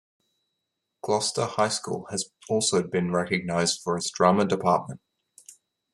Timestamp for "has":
2.09-2.31